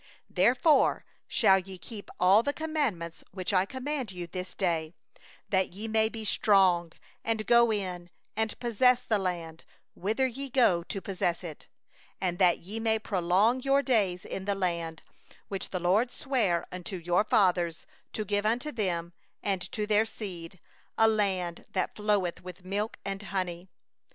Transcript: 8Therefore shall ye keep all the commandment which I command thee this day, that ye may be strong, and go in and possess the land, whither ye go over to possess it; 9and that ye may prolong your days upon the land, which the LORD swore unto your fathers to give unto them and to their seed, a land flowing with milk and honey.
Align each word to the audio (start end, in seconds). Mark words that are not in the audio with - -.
8Therefore 0.33 1.03
shall 1.27 1.59
ye 1.59 1.77
keep 1.77 2.09
all 2.19 2.41
the 2.41 2.53
commandment 2.53 3.21
which 3.29 3.53
I 3.53 3.67
command 3.67 4.09
thee 4.09 4.25
this 4.25 4.55
day, 4.55 4.95
that 5.49 5.73
ye 5.73 5.87
may 5.87 6.09
be 6.09 6.25
strong, 6.25 6.93
and 7.23 7.45
go 7.45 7.71
in 7.71 8.09
and 8.35 8.59
possess 8.59 9.03
the 9.03 9.19
land, 9.19 9.63
whither 9.93 10.25
ye 10.25 10.49
go 10.49 10.77
over 10.77 10.85
to 10.85 11.01
possess 11.01 11.43
it; 11.43 11.67
9and 12.19 12.39
that 12.39 12.61
ye 12.61 12.79
may 12.79 12.97
prolong 12.97 13.61
your 13.61 13.83
days 13.83 14.25
upon 14.25 14.45
the 14.45 14.55
land, 14.55 15.03
which 15.49 15.69
the 15.69 15.79
LORD 15.79 16.11
swore 16.11 16.65
unto 16.71 16.95
your 16.97 17.23
fathers 17.23 17.85
to 18.13 18.25
give 18.25 18.43
unto 18.43 18.71
them 18.71 19.13
and 19.43 19.61
to 19.71 19.85
their 19.85 20.05
seed, 20.07 20.59
a 20.97 21.07
land 21.07 21.63
flowing 21.93 22.33
with 22.41 22.65
milk 22.65 22.97
and 23.05 23.21
honey. 23.21 23.69